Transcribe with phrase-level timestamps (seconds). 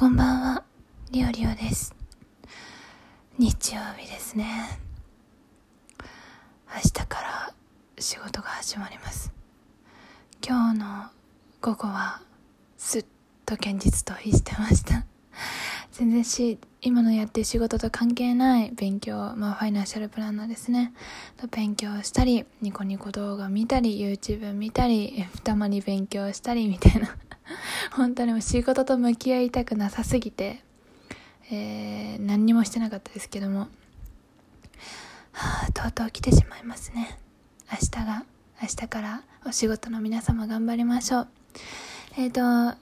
[0.00, 0.64] こんばんは、
[1.10, 1.94] リオリオです。
[3.36, 4.80] 日曜日ですね。
[6.74, 7.54] 明日から
[7.98, 9.30] 仕事が始まります。
[10.42, 10.86] 今日の
[11.60, 12.22] 午後は、
[12.78, 13.04] すっ
[13.44, 15.04] と現実逃避してました。
[15.92, 20.94] 全然し、今のやって仕事と関係ない勉強、まあファイナンシャルプランナーですね。
[21.36, 27.14] と勉強したり、ニコニコ動画見たり、YouTube 見たり、たまに勉強したりみたいな。
[27.92, 30.62] 本当にもう仕事と向き合いたくなさすぎて、
[31.50, 33.68] えー、何にもしてなかったですけども、
[35.32, 37.18] はあ、とうとう来てしまいますね。
[37.70, 38.24] 明日が、
[38.62, 41.28] 明日からお仕事の皆様頑張りましょう。
[42.16, 42.78] えっ、ー、と、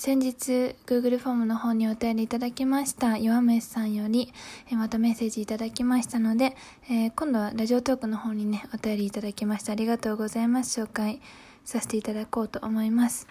[0.00, 3.18] 先日 Google フォームの方にお便りいただきました。
[3.18, 4.32] 弱飯さんより、
[4.72, 6.56] え、またメッセージいただきましたので、
[6.88, 9.72] えー、今度はラジオトークの方にねお便りいただきました。
[9.72, 10.80] ありがとうございます。
[10.80, 11.20] 紹介
[11.66, 13.28] させていただこうと思います。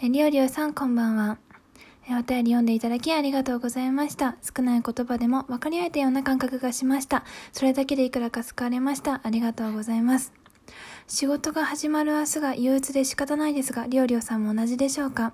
[0.00, 1.38] えりょうりょうさんこんばんは。
[2.08, 4.36] えお便り読んでいただきありがとうございました。
[4.42, 7.24] 少ない言葉でも分かり合えたような感覚がしました。
[7.50, 9.20] それだけでいくらか救われました。
[9.24, 10.41] ありがとうございます。
[11.06, 15.32] 仕事が始まる明日が憂鬱で仕方ないですが、りょうりょうさんも同じでしょうか？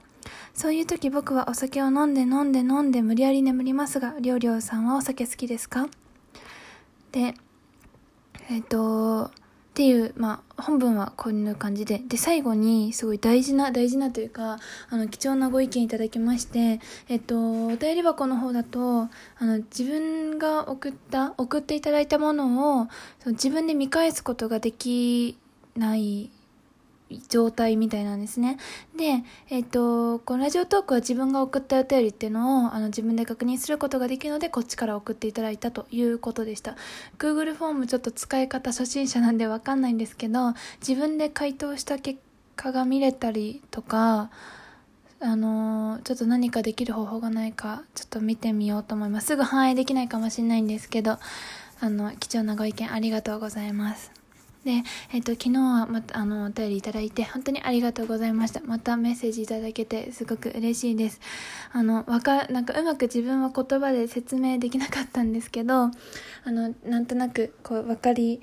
[0.52, 5.88] そういう時僕はお酒を飲んで飲んで飲んで無理やり眠りますが、りょうりょうさんはお酒好きですか？
[7.12, 7.34] で、
[8.50, 9.30] えっ、ー、と、
[9.78, 14.58] っていう、まあ、本文はこんな感じで、で、最後にすごい大事な、大事なというか、
[14.90, 19.08] あの、貴重なご意見いただきまして、えっと、お便り箱の方だと、あ
[19.40, 22.88] の、自分が送った、送っていただいたものを、
[23.20, 25.38] その自分で見返すことができ
[25.76, 26.32] ない
[27.28, 28.58] 状態みたいなんですね。
[28.96, 36.76] で、えっ、と、このラジオトークは自分が送ったお便りっていうのをあの自分で確認することができるので、こっちから送っていただいたということでした。
[37.18, 40.54] Google フォームちょっと使い方初心者なんでわかんないんですけど、
[40.86, 42.20] 自分で回答した結
[42.56, 44.30] 果が見れたりとか、
[45.20, 49.28] あのちょっと何かできる方法がないか、ちょっと見てみようと思います。
[49.28, 51.18] すぐ反映できないかもしれないんですけど、
[51.80, 54.17] あの、貴重なご意見ありがとうございます。
[54.64, 54.82] で、
[55.12, 58.60] えっ、と、昨日はまた、あの、お便りいただいて、本当にありがとうございました。
[58.60, 61.20] またメッセージいただけて、すごく嬉しいです。
[61.72, 65.90] あの、か、なんかうまく自分は言葉で説明できなかったんですけど、あ
[66.46, 68.42] の、なんとなく、こう、わかり、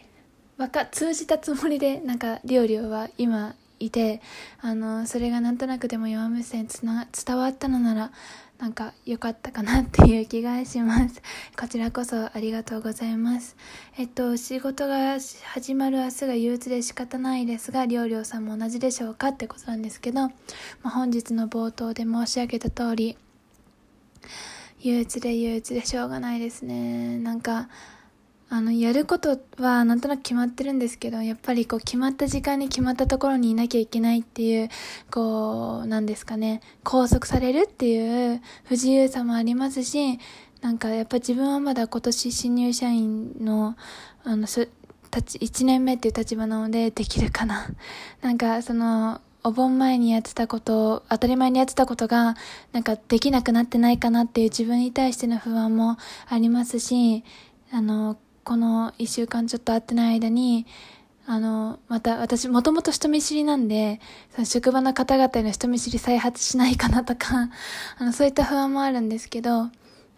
[0.58, 4.22] わか、通じたつもりで、なんか、りょうりょうは今、いて、
[4.62, 8.12] あの、それがなんとなくでも弱無線つな、伝わったのなら、
[8.58, 11.22] なんか良かったかなっていう気がします。
[11.60, 13.58] こちらこそありがとうございます。
[13.98, 20.32] えっと、仕事が始まる明日が憂鬱で仕方ないですが、りょうりょうさんも同じでしょうかってことなんですけど、ま
[20.86, 23.18] あ、本日の冒頭で申し上げた通り、
[24.80, 27.18] 憂鬱で憂鬱でしょうがないですね。
[27.20, 27.68] なんか、
[28.56, 34.70] あの、やることはなんとなく決まってるんですけど、やっぱりこう決まった時間に決まったところにいなきゃいけないっていう、
[35.12, 40.20] こう、なんですかね、拘束されるっていう不自由さもありますし、
[40.62, 43.76] なんかやっぱ自分はまだ今年新入社員の、
[44.24, 44.70] あの、す、
[45.12, 47.68] たち、1年目っていう立場なのでできるかな。
[48.24, 52.38] なんかその、お盆前にやってたこと、当たり前にやってたことが、
[52.72, 55.98] なんかできなくなってないかなっていう自分に対しての不安も
[56.30, 57.26] ありますし、
[57.70, 60.68] あの、この一週間ちょっと会ってない間に、
[61.26, 64.00] あの、また私もともと人見知りなんで、
[64.36, 67.50] その職場の方々への人見知り再発しないかなとか、
[67.98, 69.72] あの、そういった不安もあるんですけど、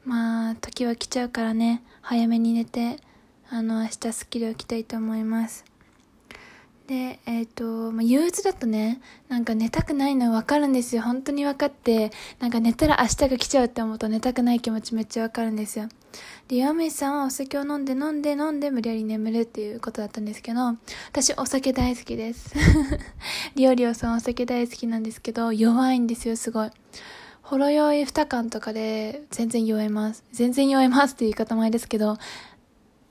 [0.03, 2.99] まあ、時は来ちゃうからね、早めに寝て、
[3.49, 5.63] あの、明日スッキリ起きたいと思います。
[6.87, 8.99] で、えっ、ー、と、まあ、憂鬱だとね、
[9.29, 11.01] なんか寝たくないの分かるんですよ。
[11.01, 15.87] 本当に分かって、なんか寝たら明日が来ちゃうって思うと寝たくない気持ちめっちゃ分かるんですよ。
[16.47, 20.59] で、岩見さんはお酒を飲んで飲んで飲んで無理やり眠るっていうことだったんですけど、
[21.09, 22.55] 私お酒大好きです。
[23.55, 26.69] りょうりょうさんお酒大好きなんですけど、弱いんですよ、すごい。
[27.41, 30.23] ほろ酔い2缶とかで全然酔えます。
[30.31, 32.17] 全然酔えますっていう言い方前ですけど、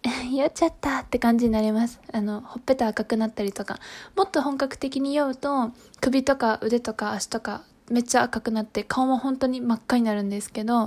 [0.33, 2.01] 酔っちゃったって感じになります。
[2.13, 3.79] あの、ほっぺた赤くなったりとか。
[4.15, 10.87] もっと本格的に酔うと、首とか腕とか足とかめっちゃ赤くなって顔も本当に真っ赤になるんですけど、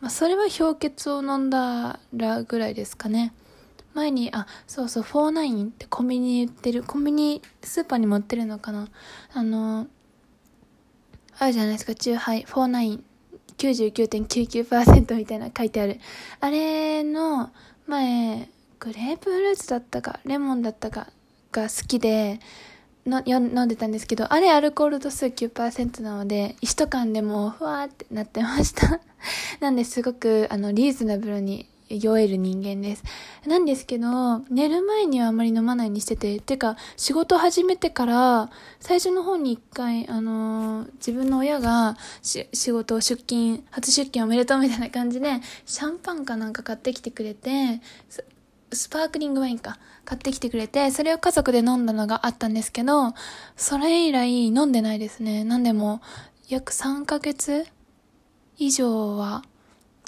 [0.00, 3.32] まあ、それは氷結を飲んだらぐらいですかね。
[3.94, 8.88] 前に、あ、そうそう、49ってコンビニ売ってる、コンビニ、スーパーにも売ってるのかな
[9.32, 9.88] あの、
[11.38, 13.00] あるじゃないですか、チューハイ、49、
[13.58, 15.98] 99.99%みたいな書いてある。
[16.40, 17.50] あれの、
[17.86, 18.48] 前、
[18.78, 21.08] グレープフルーツだったか、レモンだったか
[21.52, 22.40] が好きで、
[23.06, 29.00] の飲んでたんですけど、あれアルコール度数9%なので、一缶でもふわーってなってました。
[29.60, 33.02] なんですごく、あの、リーズナブルに酔える人間です。
[33.46, 47.80] なんですけど、寝る前にはあまり飲まないにしてて、てか、仕事始めてから、最初の方に一回、あのー、自分の親が仕事を出勤、初出勤おめでとうみたいな感じで、シャンパンかなんか買ってきてくれて、
[48.72, 53.14] スパークリングワインか、買ってきてくれて、それを家族で飲んだのがあったんですけど、
[53.56, 55.44] それ以来飲んでないですね。
[55.44, 56.00] なんでも、
[56.48, 57.66] 約3ヶ月
[58.58, 59.42] 以上は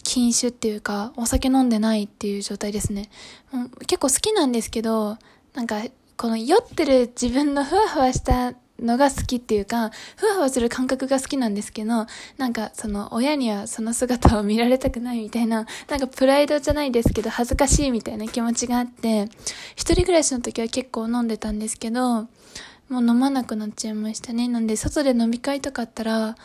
[0.02, 3.10] 禁酒っていうか、お酒飲んでないっていう状態ですね。
[3.52, 5.18] うん結構好きなんですけど、
[5.54, 5.82] なんか、
[6.16, 12.06] この酔ってる自分のふわふわしたのが好きっていうか、ふわふわする感覚が好きなんですけど、
[12.38, 19.28] なんかその親にはその姿を見られたくないみたいな、なんかプライドじゃないですけど恥ずかしいみたいな気持ちがあって、
[19.76, 22.28] 一人暮らしの時は結構飲んでたんですけど、
[22.88, 24.48] もう飲まなくなっちゃいましたね。
[24.48, 26.36] なんで外で飲み会とかあったら、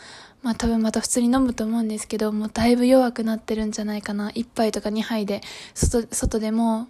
[0.42, 4.30] まあ多分また普通に飲むと思うんですけど、もうだいぶ弱くなってるんじゃないかな。
[4.30, 5.42] 1杯とか2杯で、
[5.74, 6.88] 外、外でも、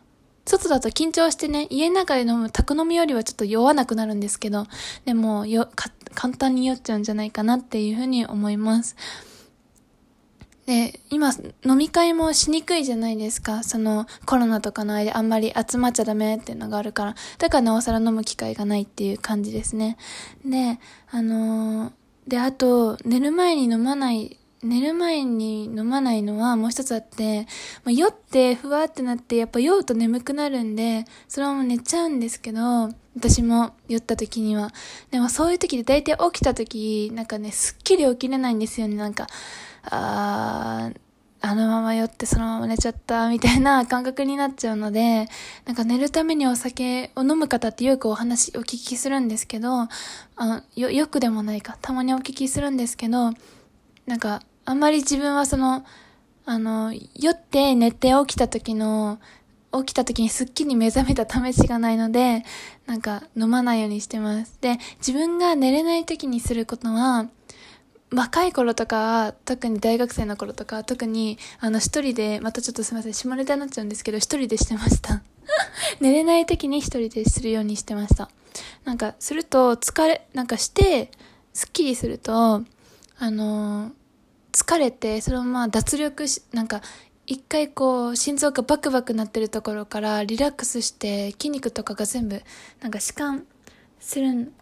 [0.48, 4.66] 外だと緊張してね、家の中で飲む宅飲みよりはちょっと酔わなくなるんですけど、
[5.04, 5.68] でも、よ、
[6.14, 8.96] 簡単に酔っちゃうんじゃないかなっていうふうに思います。
[10.68, 11.32] で、今、
[11.64, 13.62] 飲み会もしにくいじゃないですか。
[13.62, 17.14] その、コロナとかの間あんまり集まっちゃダメっていうのがあるから。
[17.38, 19.96] だからなおさら飲む機会がないっていう感じですね。
[20.44, 20.78] で、
[21.10, 21.92] あのー、
[22.28, 27.46] で、あと、寝る前に飲まない、寝る前に飲まないのはもう一つあって、
[27.84, 34.72] まあ、酔ってふわってなって、やっぱ酔うと眠くなるんで、それはもう寝ちゃうんですけど、私も酔った時には。
[35.10, 38.96] でもそういう時で大体起きた時、なんかね、すっきり起きれないんですよね。
[38.96, 39.28] なんか、
[39.84, 41.00] あー、
[41.40, 45.28] あのまま酔ってそのまま寝ちゃったみたいな 感覚になっちゃうので、
[45.66, 49.88] なんか寝るためにお酒を飲む方ってよくお話、お聞きするんですけど、
[50.36, 53.34] あよ、よくでもないか、たまにお聞きするんですけど、
[54.08, 55.84] なんか、あんまり自分はその、
[56.46, 59.20] あの、酔って寝て起きた時の、
[59.70, 62.42] 起きた時にすっきり目覚めた試しがないので、
[62.86, 64.56] なんか飲まないようにしてます。
[64.62, 67.28] で、自分が寝れない時にすることは、
[68.10, 75.20] 若い頃とか、特に大学生の頃とか、特に、あの、一人で、またちょっとすいません、下ネタになっちゃうんですけど、一人でしてました。
[76.00, 78.30] 寝れない時に一人でするようにしてました。
[78.86, 81.10] なんか、すると、疲れ、なんかして、
[81.52, 82.62] スッキリすると、
[83.18, 83.92] あの、
[84.52, 86.82] 疲れて、そのまま脱力し、なんか、
[87.26, 92.42] 一回こう、心臓がバクバクなってるところからリラックスして、筋肉とかが全部、
[92.80, 93.46] なんか弛緩
[94.00, 94.52] するん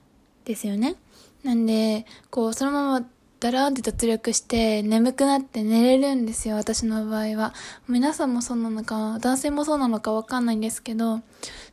[0.44, 0.96] ですよね。
[1.44, 3.06] なんで、こう、そのまま
[3.38, 7.52] だらーンって脱力して眠くなって寝れるんですよ、私の場合は。
[7.86, 11.20] 皆さんもそうなのか、男性もそうなのかわかんないんですけど、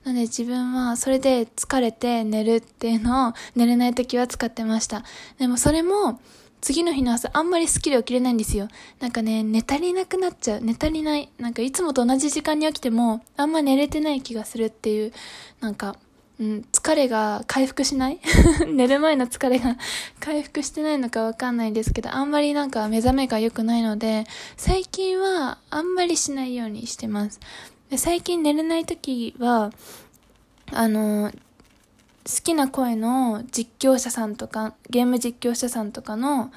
[0.03, 5.03] なんで自分はそれで疲れて寝るっていうのを寝れない時は使ってました。
[5.39, 6.19] でもそれも、
[6.63, 8.69] 次の日の朝あんまりスッキリ起きれないんですよ。
[9.01, 10.61] なんかね、寝足りなくなっちゃう。
[10.61, 11.29] 寝足りない。
[11.37, 15.11] なんかいつもと同じ時間に起きても、あんま寝れてない気がするっていう、
[15.59, 15.97] なんか、
[16.39, 18.19] うん、疲れが回復しない？
[18.65, 19.75] 寝る前の疲れが
[20.21, 24.25] 回復してないのかわかんないですけど、あんまりなんか目覚めが良くないので、
[24.55, 27.41] 最近はあんまりしないようにしてます。
[27.89, 29.73] で最近寝れない時は、
[30.71, 31.29] あの、
[32.25, 36.51] 好きな声の実況者さんとか、ゲーム実況者さんとかの、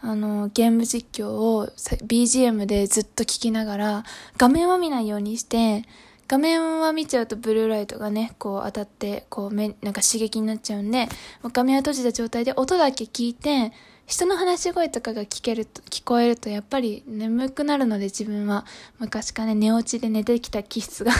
[0.00, 4.04] あの、ゲーム実況を BGM でずっと聞きながら、
[4.36, 5.84] 画面は見ないようにして、
[6.26, 11.08] 画面は見ちゃうとブルーライトがね、こう当たって、こう目、なんか刺激になっちゃうんで、
[11.52, 13.72] 画面は閉じた状態で音だけ聞いて、
[14.06, 18.66] 人の話し声とかが聞けると、聞こえるとやっぱり眠くなるので自分は。
[18.98, 21.12] 昔からね、寝落ちで寝てきた気質が。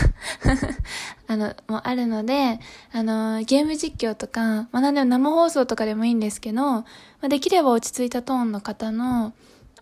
[1.27, 2.59] あの、もあるので、
[2.91, 6.85] あの、ゲーム実況とか、まあなんでも生放送とかでもいいんですけど、ま
[7.21, 9.33] あ、できれば落ち着いたトーンの方の、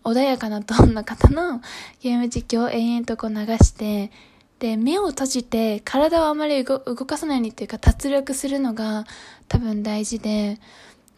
[0.03, 1.61] 穏やかなトーンの方の
[2.01, 4.11] ゲーム実況を延々とこう流して、
[4.59, 9.05] で、目を閉じて体をあまり動かさないようにっていうか脱力するのが
[9.47, 10.59] 多分大事で、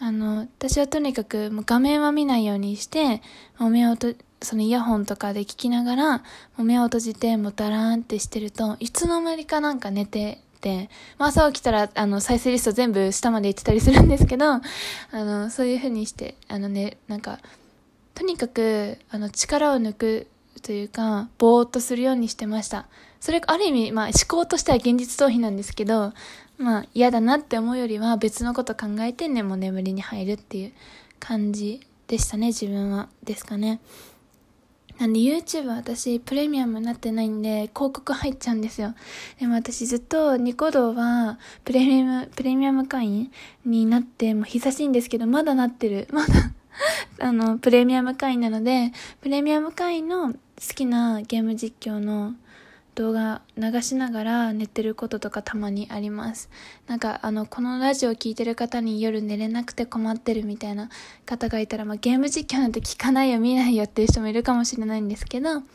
[0.04, 3.22] あの、私はとにかくもう画面は見ないようにして、
[3.58, 6.24] もう目をと、そのイヤホンとかで聞きながら、も
[6.60, 14.62] う目を閉じてもうダラーンってしてると、いつの間にかなんか寝てて、まあ、朝起きたら、あの、再生リスト全部下まで行ってたりするんですけど、あ
[15.12, 17.40] の、そういう風にして、あのね、なんか、
[18.14, 20.28] とにかく、あの、力を抜く
[20.64, 22.88] というか、ぼーっとするようにしてました。
[23.22, 26.12] それ、ある意味、まあ、思考としては現実逃避なんですけど、
[26.58, 30.74] まあ、嫌だなって思うよりは別のこと考えてね、もう眠りに入るっていう
[31.20, 33.10] 感じでしたね、自分は。
[33.24, 33.80] ですかね。
[35.00, 38.94] なんで YouTube 私プレミアムになってないんで広告入っちゃうんですよ。
[39.40, 43.32] でも私ずっとニコ動はプレミアム、プレミアム会員
[43.66, 46.08] になってもう久しいんですけどまだなってる。
[46.12, 46.34] まだ
[47.20, 48.92] あの、プレミアム会員なので、
[49.22, 50.38] プレミアム会員の好
[50.76, 52.36] きなゲーム実況の
[52.96, 56.50] 動画流しながら寝てることとかたまにあります。
[56.88, 60.90] なんかあの、このラジオ聴いてる方に夜寝れなくて困ってるみたいな
[61.26, 65.66] 方がいたら、まあ、ゲーム実況なんて聞かないよ見ないよっていう人もいるかもしれないんですけど、ま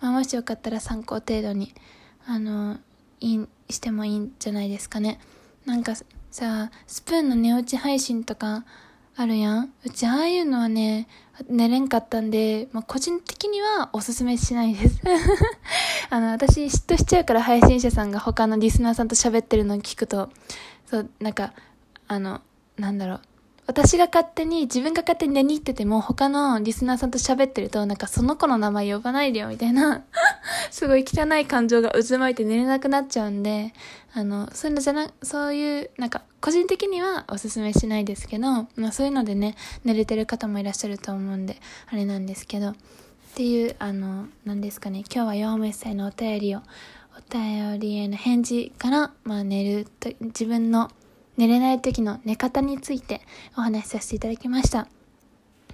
[0.00, 1.74] あ、もしよかったら参考程度に、
[2.26, 2.78] あの、
[3.20, 5.20] いいしてもいいんじゃないですかね。
[5.64, 5.94] なんか
[6.30, 8.64] さ、スプーンの寝落ち配信とか
[9.16, 11.06] あるやんうちああいうのはね、
[11.48, 15.00] 寝れんかったんで、まあ、個人的にはおすすめしないです
[16.10, 20.30] あの、私嫉妬しちゃうから配信者さんが他のリスナーさんと喋ってるのを聞くと、
[20.86, 21.52] そう、なんか、
[22.08, 22.40] あの、
[22.76, 23.20] なんだろう。
[23.66, 30.04] 私が勝手に、自分が勝手に寝に行ってても、他のリスナーさんと喋ってると、なんかその子の名前呼ばないでよ、みたいな
[30.70, 33.72] すごい汚い感情が渦巻いて寝れなくなっちゃうんで、
[34.12, 41.56] あの、そういうのじゃな、そういう、なんか、個人的にはおすすめしないですけど、まあそういうのでね、寝れてる方もいらっしゃると思うんで、
[41.86, 42.74] あれなんですけど、っ
[43.34, 46.60] ていう、あの、なんですかね、今日は弱め歳のお便りを、
[47.16, 50.90] お便りへの返事から、まあ寝ると、自分の
[51.36, 53.20] 寝れない時の寝方について
[53.56, 54.88] お話しさせていただきました。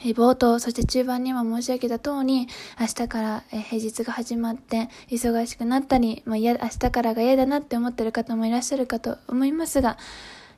[0.00, 2.48] 冒頭、そして中盤にも申し上げた通り、
[2.80, 9.98] 明日から平日が始まって忙しくなったり、まあ、明日からが嫌だなって思ってる方もいらっしゃるかと思いますが、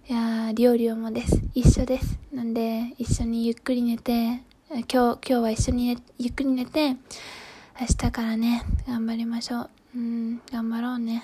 [0.08, 1.40] いやー、料理をもです。
[1.54, 2.18] 一緒です。
[2.32, 9.81] なんで、一緒にゆっくり寝て、今日、今日は一緒に、ゆっくり寝て、明日からね、頑張りましょう。
[9.94, 11.22] うん、頑張ろうね。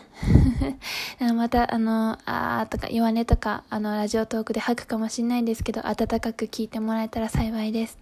[1.35, 7.99] また、あの、あーとか、弱音とか、あの、ラジオトークで吐くかもしんないんですけど、暖かく聞いてもらえたら幸いです。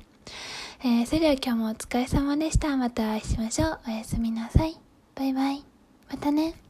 [0.82, 2.76] えー、それでは今日もお疲れ様でした。
[2.76, 3.80] またお会いしましょう。
[3.86, 4.76] おやすみなさい。
[5.14, 5.64] バイバイ。
[6.10, 6.65] またね。